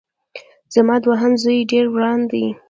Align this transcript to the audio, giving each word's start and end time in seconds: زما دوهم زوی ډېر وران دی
زما 0.73 0.95
دوهم 1.05 1.31
زوی 1.43 1.59
ډېر 1.71 1.85
وران 1.95 2.19
دی 2.31 2.45